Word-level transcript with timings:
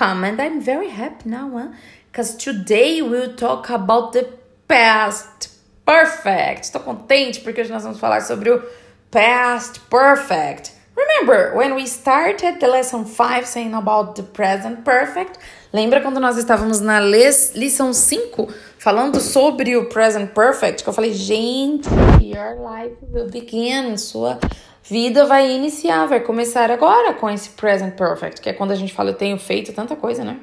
welcome. 0.00 0.24
And 0.24 0.40
I'm 0.40 0.60
very 0.60 0.88
happy 0.88 1.28
now, 1.28 1.72
because 2.10 2.36
today 2.36 3.02
we'll 3.02 3.34
talk 3.34 3.70
about 3.70 4.12
the 4.12 4.28
past 4.68 5.50
perfect. 5.84 6.64
Estou 6.64 6.80
contente 6.80 7.40
porque 7.40 7.60
hoje 7.60 7.70
nós 7.70 7.82
vamos 7.82 7.98
falar 7.98 8.22
sobre 8.22 8.50
o 8.50 8.62
past 9.10 9.80
perfect. 9.90 10.72
Remember 10.96 11.54
when 11.56 11.74
we 11.74 11.86
started 11.86 12.60
the 12.60 12.66
lesson 12.66 13.04
5 13.04 13.46
saying 13.46 13.74
about 13.74 14.16
the 14.16 14.22
present 14.22 14.84
perfect? 14.84 15.38
Lembra 15.72 16.00
quando 16.00 16.20
nós 16.20 16.36
estávamos 16.36 16.80
na 16.80 17.00
lição 17.00 17.92
5 17.92 18.48
falando 18.78 19.20
sobre 19.20 19.76
o 19.76 19.86
present 19.86 20.32
perfect? 20.32 20.82
Que 20.82 20.88
eu 20.88 20.92
falei, 20.92 21.12
gente, 21.14 21.88
your 22.20 22.58
life 22.60 22.96
will 23.12 23.30
begin. 23.30 23.96
Sua 23.96 24.38
vida 24.82 25.26
vai 25.26 25.50
iniciar, 25.50 26.06
vai 26.06 26.20
começar 26.20 26.70
agora 26.70 27.14
com 27.14 27.28
esse 27.28 27.50
present 27.50 27.94
perfect, 27.94 28.40
que 28.40 28.48
é 28.48 28.52
quando 28.52 28.72
a 28.72 28.74
gente 28.76 28.92
fala 28.92 29.10
eu 29.10 29.14
tenho 29.14 29.38
feito 29.38 29.72
tanta 29.72 29.96
coisa, 29.96 30.24
né? 30.24 30.38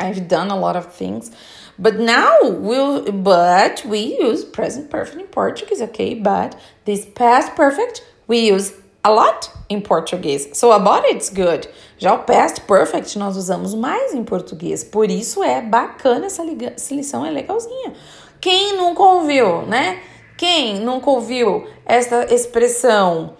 I've 0.00 0.20
done 0.20 0.50
a 0.50 0.56
lot 0.56 0.76
of 0.76 0.88
things. 0.96 1.30
But 1.78 1.98
now 1.98 2.38
we'll 2.42 3.10
but 3.12 3.84
we 3.84 4.16
use 4.20 4.44
present 4.44 4.90
perfect 4.90 5.20
in 5.20 5.26
Portuguese, 5.26 5.82
okay? 5.82 6.14
But 6.14 6.56
this 6.84 7.04
past 7.04 7.54
perfect 7.56 8.02
we 8.28 8.50
use 8.52 8.72
a 9.04 9.10
lot 9.10 9.50
in 9.68 9.82
Portuguese. 9.82 10.48
So 10.54 10.72
about 10.72 11.04
it's 11.04 11.28
good. 11.28 11.68
Já 11.98 12.14
o 12.14 12.18
past 12.18 12.62
perfect 12.62 13.18
nós 13.18 13.36
usamos 13.36 13.74
mais 13.74 14.14
em 14.14 14.24
português. 14.24 14.84
Por 14.84 15.10
isso 15.10 15.42
é 15.42 15.60
bacana 15.60 16.26
essa, 16.26 16.42
essa 16.42 16.94
lição, 16.94 17.26
é 17.26 17.30
legalzinha. 17.30 17.92
Quem 18.40 18.76
nunca 18.76 19.02
ouviu, 19.02 19.62
né? 19.62 20.00
Quem 20.36 20.80
nunca 20.80 21.10
ouviu 21.10 21.66
essa 21.84 22.32
expressão? 22.32 23.36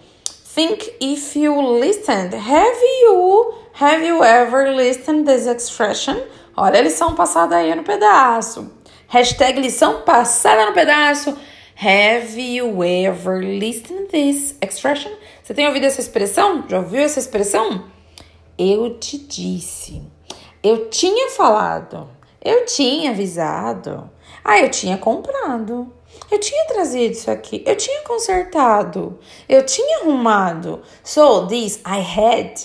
Think 0.55 0.89
if 1.01 1.35
you 1.35 1.51
listened. 1.81 2.33
Have 2.33 2.79
you 3.01 3.55
have 3.73 4.01
you 4.01 4.23
ever 4.23 4.73
listened 4.73 5.27
this 5.27 5.47
expression? 5.47 6.15
Olha 6.55 6.79
a 6.79 6.81
lição 6.81 7.13
passada 7.13 7.57
aí 7.57 7.75
no 7.75 7.83
pedaço. 7.83 8.71
Hashtag 9.09 9.59
lição 9.59 10.03
passada 10.03 10.65
no 10.65 10.71
pedaço. 10.71 11.37
Have 11.75 12.39
you 12.39 12.81
ever 12.85 13.41
listened 13.41 14.07
this 14.07 14.55
expression? 14.61 15.11
Você 15.43 15.53
tem 15.53 15.67
ouvido 15.67 15.87
essa 15.87 15.99
expressão? 15.99 16.63
Já 16.69 16.77
ouviu 16.77 17.01
essa 17.01 17.19
expressão? 17.19 17.83
Eu 18.57 18.97
te 18.97 19.17
disse. 19.17 20.01
Eu 20.63 20.89
tinha 20.89 21.31
falado. 21.31 22.09
Eu 22.41 22.65
tinha 22.65 23.11
avisado. 23.11 24.09
Ah, 24.41 24.61
eu 24.61 24.71
tinha 24.71 24.97
comprado. 24.97 25.91
Eu 26.31 26.39
tinha 26.39 26.65
trazido 26.65 27.13
isso 27.13 27.29
aqui. 27.29 27.63
Eu 27.65 27.75
tinha 27.75 28.01
consertado. 28.01 29.19
Eu 29.47 29.65
tinha 29.65 29.99
arrumado. 29.99 30.81
So, 31.03 31.47
this 31.47 31.79
I 31.85 31.99
had. 31.99 32.59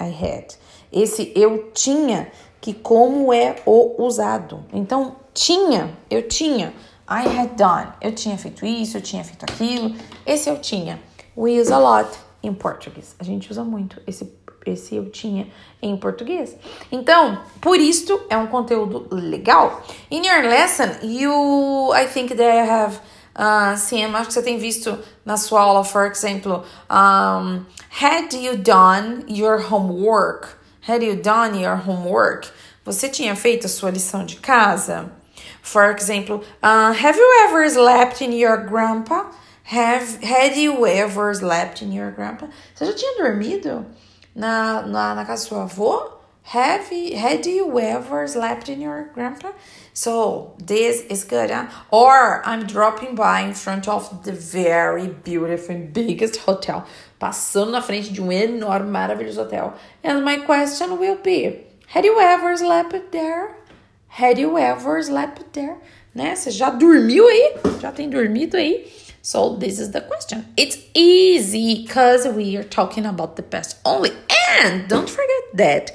I 0.00 0.10
had. 0.10 0.54
Esse 0.92 1.32
eu 1.34 1.70
tinha, 1.72 2.30
que 2.60 2.72
como 2.72 3.32
é 3.32 3.56
o 3.66 4.02
usado. 4.02 4.64
Então, 4.72 5.16
tinha, 5.34 5.96
eu 6.08 6.26
tinha. 6.26 6.72
I 7.08 7.26
had 7.26 7.50
done. 7.56 7.92
Eu 8.00 8.12
tinha 8.12 8.36
feito 8.36 8.66
isso, 8.66 8.96
eu 8.96 9.02
tinha 9.02 9.22
feito 9.22 9.44
aquilo. 9.44 9.94
Esse 10.24 10.48
eu 10.48 10.58
tinha. 10.58 11.00
We 11.36 11.60
use 11.60 11.72
a 11.72 11.78
lot 11.78 12.25
in 12.46 12.54
Portuguese. 12.54 13.14
A 13.18 13.24
gente 13.24 13.50
usa 13.50 13.64
muito 13.64 14.00
esse 14.06 14.32
esse 14.64 14.96
eu 14.96 15.08
tinha 15.10 15.46
em 15.80 15.96
português. 15.96 16.56
Então, 16.90 17.40
por 17.60 17.78
isto 17.78 18.20
é 18.28 18.36
um 18.36 18.48
conteúdo 18.48 19.06
legal. 19.12 19.80
In 20.10 20.26
your 20.26 20.42
lesson, 20.42 20.90
you 21.04 21.94
I 21.94 22.06
think 22.06 22.34
that 22.34 22.42
I 22.42 22.68
have 22.68 22.98
uh, 23.36 23.76
sim, 23.76 24.04
acho 24.04 24.26
que 24.26 24.34
você 24.34 24.42
tem 24.42 24.58
visto 24.58 24.98
na 25.24 25.36
sua 25.36 25.60
aula, 25.60 25.84
for 25.84 26.06
example, 26.06 26.64
um, 26.90 27.64
had 27.90 28.32
you 28.34 28.56
done 28.56 29.24
your 29.28 29.60
homework? 29.60 30.48
Had 30.88 31.04
you 31.04 31.16
done 31.16 31.60
your 31.60 31.76
homework? 31.76 32.48
Você 32.84 33.08
tinha 33.08 33.34
feito 33.36 33.66
a 33.66 33.68
sua 33.68 33.90
lição 33.90 34.24
de 34.24 34.36
casa? 34.36 35.10
For 35.62 35.90
example, 35.90 36.36
uh, 36.62 36.92
have 36.92 37.18
you 37.18 37.48
ever 37.48 37.68
slept 37.68 38.22
in 38.22 38.32
your 38.32 38.56
grandpa? 38.58 39.26
Have, 39.66 40.22
had 40.22 40.56
you 40.56 40.86
ever 40.86 41.34
slept 41.34 41.82
in 41.82 41.90
your 41.90 42.12
grandpa? 42.12 42.46
Você 42.72 42.86
já 42.86 42.92
tinha 42.92 43.16
dormido 43.16 43.84
na, 44.32 44.82
na, 44.82 45.12
na 45.16 45.24
casa 45.24 45.44
do 45.44 45.48
seu 45.48 45.60
avô? 45.60 46.12
Have 46.54 46.92
you, 46.92 47.18
had 47.18 47.44
you 47.46 47.76
ever 47.76 48.28
slept 48.28 48.68
in 48.68 48.80
your 48.80 49.10
grandpa? 49.12 49.52
So 49.92 50.54
this 50.64 51.00
is 51.10 51.24
good, 51.24 51.50
huh? 51.50 51.66
Or 51.90 52.46
I'm 52.46 52.64
dropping 52.64 53.16
by 53.16 53.40
in 53.40 53.54
front 53.54 53.88
of 53.88 54.22
the 54.22 54.30
very 54.30 55.08
beautiful 55.08 55.74
and 55.74 55.92
biggest 55.92 56.36
hotel. 56.46 56.86
Passando 57.18 57.72
na 57.72 57.80
frente 57.80 58.12
de 58.12 58.22
um 58.22 58.30
enorme, 58.30 58.92
maravilhoso 58.92 59.38
hotel. 59.38 59.74
And 60.04 60.24
my 60.24 60.36
question 60.36 60.96
will 60.96 61.16
be, 61.16 61.66
had 61.88 62.04
you 62.04 62.20
ever 62.20 62.56
slept 62.56 63.10
there? 63.10 63.56
Had 64.06 64.38
you 64.38 64.56
ever 64.56 65.02
slept 65.02 65.42
there? 65.54 65.78
Né? 66.14 66.36
Você 66.36 66.52
já 66.52 66.70
dormiu 66.70 67.26
aí? 67.26 67.56
Já 67.80 67.90
tem 67.90 68.08
dormido 68.08 68.56
aí? 68.56 69.05
So 69.26 69.56
this 69.56 69.80
is 69.80 69.90
the 69.90 70.02
question. 70.02 70.46
It's 70.56 70.78
easy 70.94 71.82
because 71.82 72.28
we 72.28 72.56
are 72.56 72.62
talking 72.62 73.04
about 73.04 73.34
the 73.34 73.42
past 73.42 73.76
only. 73.84 74.12
And 74.60 74.86
don't 74.86 75.10
forget 75.10 75.44
that 75.54 75.90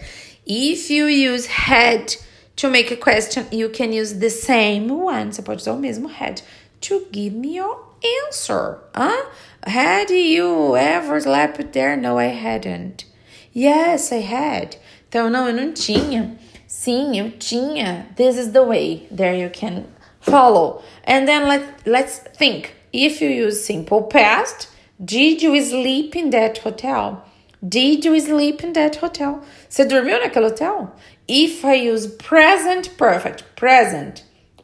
if 0.45 0.89
you 0.89 1.05
use 1.05 1.45
had 1.45 2.13
to 2.57 2.69
make 2.69 2.91
a 2.91 2.97
question, 2.97 3.47
you 3.49 3.69
can 3.69 3.93
use 3.93 4.19
the 4.19 4.29
same 4.29 4.89
one. 4.89 5.31
Você 5.31 5.41
pode 5.41 5.61
usar 5.61 5.71
o 5.71 5.79
mesmo 5.79 6.09
had 6.09 6.41
to 6.81 7.07
give 7.13 7.31
me 7.31 7.55
your 7.55 7.79
answer. 8.25 8.79
Huh? 8.93 9.25
Had 9.65 10.09
you 10.09 10.75
ever 10.75 11.21
slept 11.21 11.71
there? 11.71 11.95
No, 11.95 12.17
I 12.17 12.35
hadn't. 12.35 13.05
Yes, 13.53 14.11
I 14.11 14.23
had. 14.23 14.75
Então, 15.09 15.31
não, 15.31 15.47
eu 15.47 15.53
não 15.53 15.73
tinha. 15.73 16.37
Sim, 16.67 17.17
eu 17.17 17.31
tinha. 17.39 18.07
This 18.17 18.35
is 18.35 18.51
the 18.51 18.65
way. 18.65 19.07
There 19.09 19.33
you 19.33 19.49
can 19.49 19.85
follow. 20.19 20.83
And 21.05 21.29
then 21.29 21.47
let, 21.47 21.87
let's 21.87 22.19
think. 22.37 22.75
If 22.93 23.21
you 23.21 23.29
use 23.29 23.63
simple 23.63 24.03
past, 24.03 24.67
did 25.03 25.41
you 25.41 25.59
sleep 25.63 26.15
in 26.15 26.29
that 26.31 26.57
hotel? 26.59 27.23
Did 27.67 28.03
you 28.03 28.19
sleep 28.19 28.63
in 28.63 28.73
that 28.73 28.97
hotel? 28.97 29.43
Você 29.69 29.85
dormiu 29.85 30.19
naquele 30.19 30.49
hotel? 30.49 30.91
If 31.27 31.63
I 31.63 31.75
use 31.75 32.07
present 32.07 32.97
perfect, 32.97 33.43
present, 33.55 34.23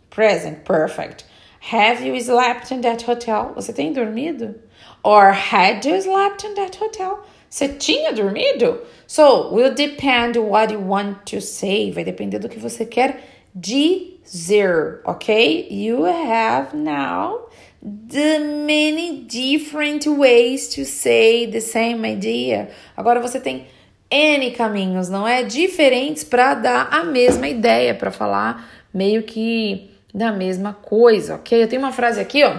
present 0.09 0.65
perfect, 0.65 1.23
have 1.59 2.01
you 2.01 2.19
slept 2.19 2.71
in 2.71 2.81
that 2.81 3.03
hotel? 3.03 3.53
Você 3.55 3.73
tem 3.73 3.93
dormido? 3.93 4.55
Or 5.03 5.31
had 5.31 5.85
you 5.85 6.01
slept 6.01 6.43
in 6.43 6.55
that 6.55 6.75
hotel? 6.75 7.23
Você 7.49 7.77
tinha 7.77 8.13
dormido? 8.13 8.85
So, 9.05 9.53
will 9.53 9.73
depend 9.73 10.35
what 10.35 10.71
you 10.71 10.79
want 10.79 11.25
to 11.27 11.39
say. 11.39 11.91
Vai 11.91 12.03
depender 12.03 12.39
do 12.39 12.49
que 12.49 12.59
você 12.59 12.85
quer 12.85 13.21
dizer, 13.55 15.01
ok? 15.05 15.67
You 15.69 16.03
have 16.03 16.73
now 16.73 17.47
the 17.87 18.39
many 18.39 19.23
different 19.23 20.05
ways 20.07 20.67
to 20.75 20.85
say 20.85 21.45
the 21.45 21.61
same 21.61 22.05
idea. 22.05 22.69
Agora 22.95 23.19
você 23.21 23.39
tem 23.39 23.67
N 24.09 24.51
caminhos, 24.51 25.09
não 25.09 25.27
é? 25.27 25.43
Diferentes 25.43 26.23
para 26.23 26.53
dar 26.53 26.89
a 26.91 27.03
mesma 27.03 27.47
ideia, 27.47 27.93
para 27.93 28.11
falar 28.11 28.69
meio 28.93 29.23
que 29.23 29.91
da 30.13 30.31
mesma 30.31 30.73
coisa, 30.73 31.35
ok? 31.35 31.63
Eu 31.63 31.67
tenho 31.67 31.81
uma 31.81 31.91
frase 31.91 32.19
aqui, 32.19 32.43
ó, 32.43 32.57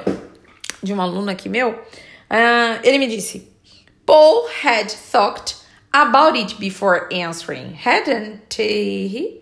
de 0.83 0.93
um 0.93 1.01
aluno 1.01 1.31
aqui 1.31 1.49
meu. 1.49 1.71
Uh, 1.71 2.81
ele 2.83 2.99
me 2.99 3.07
disse: 3.07 3.51
Paul 4.07 4.47
had 4.65 4.89
thought 4.91 5.57
about 5.93 6.39
it 6.39 6.55
before 6.57 7.09
answering, 7.13 7.75
hadn't 7.75 8.59
he? 8.59 9.41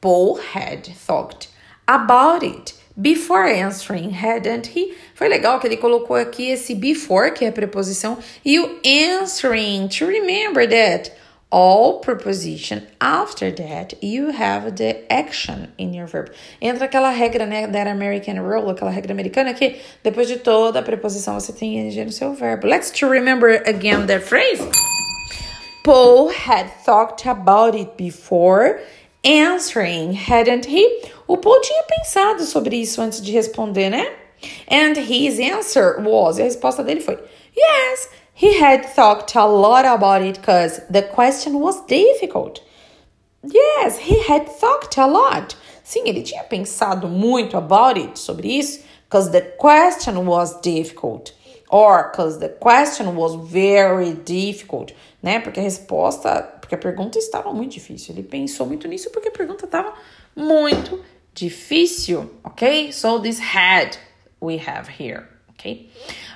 Paul 0.00 0.38
had 0.54 0.86
thought 0.94 1.48
about 1.86 2.44
it 2.44 2.74
before 3.00 3.44
answering, 3.44 4.10
hadn't 4.10 4.68
he? 4.74 4.94
Foi 5.14 5.28
legal 5.28 5.60
que 5.60 5.66
ele 5.66 5.76
colocou 5.76 6.16
aqui 6.16 6.50
esse 6.50 6.74
before, 6.74 7.32
que 7.32 7.44
é 7.44 7.48
a 7.48 7.52
preposição, 7.52 8.18
e 8.44 8.58
o 8.58 8.80
answering, 8.84 9.88
to 9.88 10.06
remember 10.06 10.66
that 10.66 11.12
all 11.50 12.00
preposition 12.00 12.82
after 13.00 13.52
that 13.52 13.94
you 14.02 14.30
have 14.30 14.76
the 14.76 15.04
action 15.10 15.68
in 15.78 15.94
your 15.94 16.06
verb. 16.06 16.30
Entra 16.60 16.86
aquela 16.86 17.10
regra, 17.10 17.46
né, 17.46 17.66
that 17.68 17.88
American 17.88 18.36
rule, 18.36 18.70
aquela 18.70 18.90
regra 18.90 19.12
americana 19.12 19.54
que 19.54 19.76
depois 20.02 20.26
de 20.26 20.38
toda 20.38 20.80
a 20.80 20.82
preposição 20.82 21.38
você 21.38 21.52
tem 21.52 21.78
ing 21.78 22.04
no 22.04 22.12
seu 22.12 22.34
verbo. 22.34 22.66
Let's 22.66 22.90
to 22.98 23.08
remember 23.08 23.62
again 23.66 24.06
that 24.06 24.24
phrase. 24.24 24.68
Paul 25.84 26.30
had 26.30 26.68
thought 26.84 27.24
about 27.28 27.76
it 27.76 27.96
before 27.96 28.80
answering, 29.26 30.12
hadn't 30.12 30.66
he? 30.66 31.02
O 31.26 31.36
Paul 31.36 31.60
tinha 31.60 31.82
pensado 31.82 32.44
sobre 32.44 32.76
isso 32.76 33.02
antes 33.02 33.20
de 33.20 33.32
responder, 33.32 33.90
né? 33.90 34.06
And 34.68 34.96
his 34.96 35.40
answer 35.40 36.00
was, 36.00 36.38
a 36.38 36.44
resposta 36.44 36.84
dele 36.84 37.00
foi, 37.00 37.18
yes, 37.56 38.08
he 38.32 38.60
had 38.60 38.84
thought 38.84 39.34
a 39.34 39.44
lot 39.46 39.84
about 39.84 40.22
it 40.22 40.38
because 40.38 40.80
the 40.88 41.02
question 41.02 41.58
was 41.58 41.84
difficult. 41.86 42.62
Yes, 43.42 43.98
he 43.98 44.22
had 44.28 44.48
thought 44.48 44.96
a 44.98 45.06
lot. 45.06 45.56
Sim, 45.82 46.04
ele 46.06 46.22
tinha 46.22 46.44
pensado 46.44 47.08
muito 47.08 47.56
about 47.56 47.98
it, 47.98 48.18
sobre 48.18 48.58
isso, 48.58 48.80
because 49.08 49.30
the 49.30 49.40
question 49.40 50.26
was 50.26 50.60
difficult. 50.60 51.32
Or 51.68 52.10
because 52.10 52.38
the 52.38 52.48
question 52.48 53.16
was 53.16 53.34
very 53.34 54.12
difficult, 54.12 54.92
né? 55.22 55.42
Porque 55.42 55.58
a 55.58 55.62
resposta 55.62 56.55
porque 56.66 56.74
a 56.74 56.78
pergunta 56.78 57.16
estava 57.16 57.52
muito 57.52 57.74
difícil. 57.74 58.12
Ele 58.12 58.24
pensou 58.24 58.66
muito 58.66 58.88
nisso 58.88 59.08
porque 59.10 59.28
a 59.28 59.30
pergunta 59.30 59.66
estava 59.66 59.94
muito 60.34 61.00
difícil, 61.32 62.28
ok? 62.42 62.92
So 62.92 63.20
this 63.20 63.38
had 63.38 63.96
we 64.40 64.58
have 64.58 64.90
here, 64.90 65.28
okay? 65.50 65.88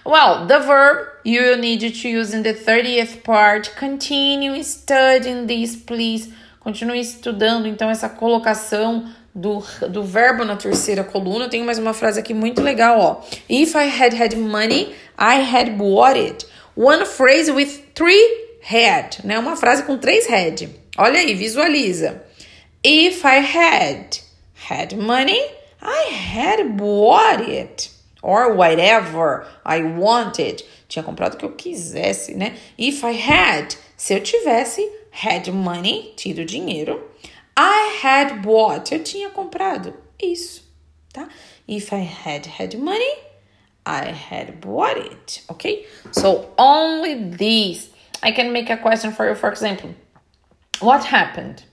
Well, 0.06 0.46
the 0.46 0.60
verb 0.60 1.08
you 1.24 1.42
will 1.42 1.58
need 1.58 1.80
to 1.80 2.08
use 2.08 2.32
in 2.32 2.44
the 2.44 2.54
30th 2.54 3.24
part. 3.24 3.74
Continue 3.76 4.62
studying 4.62 5.48
this, 5.48 5.74
please. 5.74 6.32
Continue 6.60 7.00
estudando, 7.00 7.66
então, 7.66 7.90
essa 7.90 8.08
colocação 8.08 9.10
do, 9.34 9.64
do 9.90 10.04
verbo 10.04 10.44
na 10.44 10.54
terceira 10.54 11.02
coluna. 11.02 11.48
Tem 11.48 11.64
mais 11.64 11.78
uma 11.78 11.92
frase 11.92 12.20
aqui 12.20 12.34
muito 12.34 12.62
legal, 12.62 13.00
ó. 13.00 13.20
If 13.48 13.74
I 13.74 13.88
had 13.88 14.14
had 14.14 14.36
money, 14.36 14.94
I 15.18 15.40
had 15.42 15.76
bought 15.76 16.16
it. 16.16 16.46
One 16.76 17.04
phrase 17.04 17.50
with 17.50 17.82
three 17.94 18.49
had, 18.62 19.18
né? 19.24 19.38
Uma 19.38 19.56
frase 19.56 19.82
com 19.84 19.98
três 19.98 20.28
had. 20.28 20.68
Olha 20.96 21.20
aí, 21.20 21.34
visualiza. 21.34 22.22
If 22.84 23.24
I 23.24 23.38
had 23.38 24.18
had 24.68 24.96
money, 24.96 25.40
I 25.82 26.12
had 26.12 26.64
bought 26.76 27.42
it. 27.42 27.90
Or 28.22 28.54
whatever 28.54 29.46
I 29.64 29.82
wanted. 29.82 30.64
Tinha 30.88 31.02
comprado 31.02 31.34
o 31.34 31.36
que 31.38 31.44
eu 31.44 31.52
quisesse, 31.52 32.34
né? 32.34 32.54
If 32.76 33.02
I 33.02 33.16
had, 33.16 33.74
se 33.96 34.12
eu 34.12 34.20
tivesse, 34.20 34.86
had 35.12 35.48
money, 35.50 36.12
tido 36.16 36.44
dinheiro. 36.44 37.10
I 37.56 37.98
had 38.02 38.42
bought, 38.42 38.92
eu 38.92 39.02
tinha 39.02 39.30
comprado 39.30 39.94
isso, 40.20 40.64
tá? 41.12 41.28
If 41.68 41.92
I 41.92 42.02
had 42.02 42.46
had 42.58 42.76
money, 42.76 43.18
I 43.86 44.12
had 44.12 44.52
bought 44.60 44.98
it, 44.98 45.42
okay? 45.48 45.86
So 46.12 46.52
only 46.58 47.14
these. 47.36 47.90
I 48.22 48.32
can 48.32 48.52
make 48.52 48.70
a 48.70 48.76
question 48.76 49.12
for 49.12 49.28
you, 49.28 49.34
for 49.34 49.50
example. 49.50 49.94
What 50.80 51.04
happened? 51.04 51.64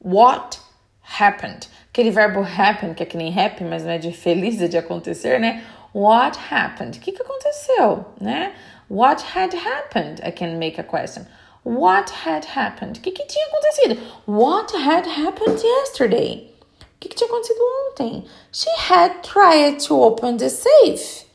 What 0.00 0.60
happened? 1.00 1.68
Aquele 1.92 2.12
verbo 2.12 2.42
happen, 2.42 2.94
que 2.94 3.02
é 3.02 3.06
que 3.06 3.16
nem 3.18 3.32
happy, 3.32 3.64
mas 3.64 3.84
não 3.84 3.92
é 3.92 3.98
de 3.98 4.12
feliz, 4.12 4.60
é 4.60 4.68
de 4.68 4.76
acontecer, 4.78 5.40
né? 5.40 5.64
What 5.92 6.38
happened? 6.50 6.98
O 6.98 7.00
que, 7.00 7.12
que 7.12 7.22
aconteceu, 7.22 8.04
né? 8.20 8.52
What 8.88 9.22
had 9.34 9.54
happened? 9.54 10.20
I 10.22 10.30
can 10.30 10.58
make 10.58 10.78
a 10.78 10.84
question. 10.84 11.26
What 11.64 12.10
had 12.10 12.44
happened? 12.44 12.98
O 12.98 13.00
que, 13.00 13.10
que 13.10 13.26
tinha 13.26 13.46
acontecido? 13.46 13.98
What 14.26 14.72
had 14.74 15.06
happened 15.06 15.62
yesterday? 15.62 16.54
O 16.80 17.00
que, 17.00 17.08
que 17.08 17.16
tinha 17.16 17.28
acontecido 17.28 17.60
ontem? 17.90 18.24
She 18.52 18.70
had 18.90 19.22
tried 19.22 19.78
to 19.80 20.02
open 20.02 20.36
the 20.36 20.50
safe, 20.50 21.26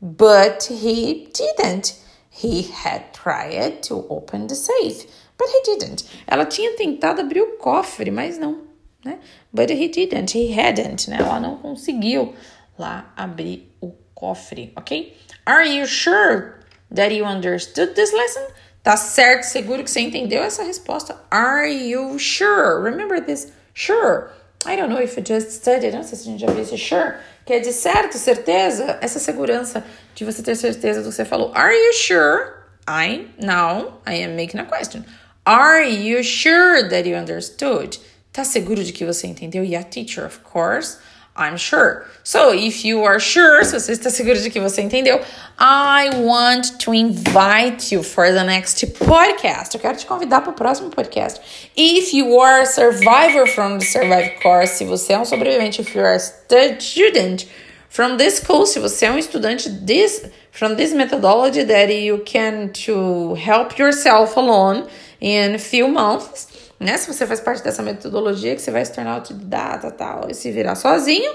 but 0.00 0.64
he 0.64 1.28
didn't. 1.32 1.94
He 2.40 2.70
had 2.70 3.12
tried 3.12 3.82
to 3.88 4.06
open 4.08 4.46
the 4.46 4.54
safe, 4.54 5.06
but 5.36 5.48
he 5.48 5.62
didn't. 5.64 6.04
Ela 6.26 6.46
tinha 6.46 6.76
tentado 6.76 7.20
abrir 7.20 7.42
o 7.42 7.56
cofre, 7.56 8.10
mas 8.10 8.38
não, 8.38 8.62
né? 9.04 9.18
But 9.52 9.70
he 9.70 9.88
didn't, 9.88 10.36
he 10.36 10.52
hadn't, 10.52 11.08
né? 11.08 11.18
Ela 11.18 11.40
não 11.40 11.56
conseguiu 11.56 12.34
lá 12.78 13.12
abrir 13.16 13.74
o 13.80 13.92
cofre, 14.14 14.72
ok? 14.76 15.16
Are 15.44 15.68
you 15.68 15.86
sure 15.86 16.54
that 16.94 17.12
you 17.12 17.24
understood 17.24 17.94
this 17.94 18.12
lesson? 18.12 18.46
Tá 18.84 18.96
certo, 18.96 19.42
seguro 19.44 19.82
que 19.82 19.90
você 19.90 20.00
entendeu 20.00 20.42
essa 20.42 20.62
resposta? 20.62 21.16
Are 21.30 21.68
you 21.68 22.18
sure? 22.18 22.82
Remember 22.82 23.20
this? 23.20 23.52
Sure. 23.74 24.30
I 24.66 24.76
don't 24.76 24.88
know 24.88 25.00
if 25.00 25.16
you 25.16 25.22
just 25.22 25.52
studied. 25.52 25.94
Não 25.94 26.02
sei 26.02 26.18
se 26.18 26.28
a 26.28 26.32
gente 26.32 26.40
já 26.40 26.50
viu 26.50 26.62
esse 26.62 26.76
sure, 26.76 27.14
que 27.46 27.52
é 27.52 27.60
de 27.60 27.72
certo, 27.72 28.18
certeza. 28.18 28.98
Essa 29.00 29.18
segurança 29.18 29.84
de 30.14 30.24
você 30.24 30.42
ter 30.42 30.56
certeza 30.56 31.00
do 31.00 31.08
que 31.08 31.14
você 31.14 31.24
falou. 31.24 31.52
Are 31.54 31.74
you 31.74 31.92
sure? 31.92 32.54
I, 32.88 33.28
now, 33.38 34.00
I 34.06 34.22
am 34.24 34.34
making 34.34 34.60
a 34.60 34.64
question. 34.64 35.04
Are 35.46 35.84
you 35.84 36.22
sure 36.24 36.88
that 36.88 37.08
you 37.08 37.16
understood? 37.16 38.00
Tá 38.32 38.44
seguro 38.44 38.82
de 38.82 38.92
que 38.92 39.04
você 39.04 39.26
entendeu? 39.26 39.64
Yeah, 39.64 39.88
teacher, 39.88 40.24
of 40.24 40.40
course. 40.40 40.98
I'm 41.38 41.56
sure. 41.56 42.04
So, 42.24 42.52
if 42.52 42.84
you 42.84 43.04
are 43.04 43.20
sure, 43.20 43.64
se 43.64 43.72
você 43.72 43.92
está 43.92 44.10
seguro 44.10 44.40
de 44.42 44.50
que 44.50 44.60
você 44.60 44.82
entendeu, 44.82 45.20
I 45.58 46.10
want 46.18 46.78
to 46.80 46.92
invite 46.92 47.92
you 47.92 48.02
for 48.02 48.32
the 48.32 48.42
next 48.42 48.84
podcast. 48.88 49.74
Eu 49.74 49.80
quero 49.80 49.96
te 49.96 50.04
convidar 50.04 50.40
para 50.40 50.50
o 50.50 50.54
próximo 50.54 50.90
podcast. 50.90 51.40
If 51.76 52.12
you 52.12 52.38
are 52.40 52.62
a 52.62 52.66
survivor 52.66 53.46
from 53.46 53.78
the 53.78 53.84
Survive 53.84 54.40
course, 54.42 54.74
se 54.74 54.84
você 54.84 55.12
é 55.12 55.18
um 55.18 55.24
sobrevivente, 55.24 55.80
if 55.80 55.94
you 55.94 56.02
are 56.02 56.16
a 56.16 56.80
student 56.80 57.46
from 57.88 58.16
this 58.16 58.40
school, 58.40 58.66
se 58.66 58.80
você 58.80 59.06
é 59.06 59.10
um 59.12 59.18
estudante 59.18 59.70
this 59.86 60.24
from 60.50 60.74
this 60.74 60.92
methodology 60.92 61.64
that 61.64 61.92
you 61.92 62.18
can 62.26 62.68
to 62.70 63.34
help 63.34 63.78
yourself 63.78 64.36
alone 64.36 64.88
in 65.20 65.54
a 65.54 65.58
few 65.58 65.86
months 65.86 66.48
né? 66.78 66.96
Se 66.96 67.12
você 67.12 67.26
faz 67.26 67.40
parte 67.40 67.62
dessa 67.62 67.82
metodologia 67.82 68.54
que 68.54 68.62
você 68.62 68.70
vai 68.70 68.84
se 68.84 68.92
tornar 68.92 69.14
autodidata 69.14 69.90
tal, 69.90 70.30
e 70.30 70.34
se 70.34 70.50
virar 70.50 70.74
sozinho, 70.74 71.32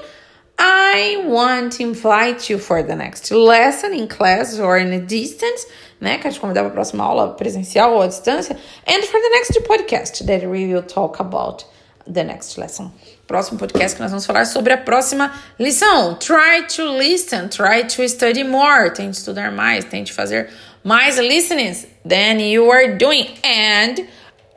I 0.59 1.25
want 1.27 1.77
to 1.77 1.83
invite 1.83 2.51
you 2.51 2.59
for 2.59 2.83
the 2.83 2.95
next 2.95 3.33
lesson 3.33 3.93
in 3.93 4.07
class 4.07 4.59
or 4.59 4.77
in 4.77 4.93
a 4.93 4.99
distance, 4.99 5.67
né? 5.99 6.19
Quero 6.19 6.33
te 6.33 6.39
convidar 6.39 6.61
para 6.61 6.69
a 6.69 6.73
próxima 6.73 7.03
aula 7.03 7.33
presencial 7.33 7.93
ou 7.93 8.01
à 8.01 8.07
distância. 8.07 8.55
And 8.87 9.01
for 9.03 9.19
the 9.19 9.29
next 9.29 9.59
podcast 9.61 10.23
that 10.25 10.45
we 10.45 10.67
will 10.67 10.83
talk 10.83 11.19
about 11.19 11.65
the 12.05 12.23
next 12.23 12.59
lesson. 12.59 12.91
Próximo 13.27 13.57
podcast 13.57 13.95
que 13.95 14.01
nós 14.01 14.11
vamos 14.11 14.25
falar 14.25 14.45
sobre 14.45 14.73
a 14.73 14.77
próxima 14.77 15.33
lição. 15.59 16.15
Try 16.19 16.67
to 16.75 16.83
listen, 16.97 17.47
try 17.47 17.83
to 17.83 18.07
study 18.07 18.43
more. 18.43 18.91
Tente 18.91 19.17
estudar 19.17 19.51
mais, 19.51 19.85
tente 19.85 20.13
fazer 20.13 20.49
mais 20.83 21.17
listenings 21.17 21.87
than 22.07 22.39
you 22.41 22.69
are 22.69 22.95
doing. 22.95 23.33
And 23.43 24.05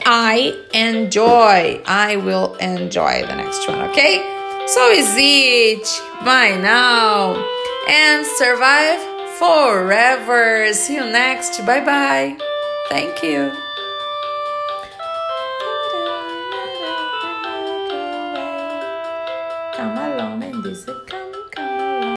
I 0.05 0.55
enjoy. 0.75 1.83
I 1.87 2.17
will 2.17 2.55
enjoy 2.57 3.23
the 3.27 3.37
next 3.37 3.69
one, 3.69 3.81
okay? 3.91 4.17
So 4.67 4.91
is 4.91 5.15
it. 5.17 6.03
Bye 6.25 6.57
now. 6.61 7.35
And 7.89 8.27
survive 8.27 9.01
forever. 9.39 10.73
See 10.73 10.95
you 10.95 11.05
next. 11.05 11.65
Bye 11.65 11.85
bye. 11.85 12.37
Thank 12.89 13.23
you. 13.23 13.66